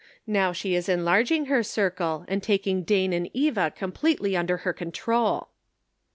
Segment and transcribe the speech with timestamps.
[0.25, 5.49] Now she is enlarging her circle and taking Dane and Eva completely under her control."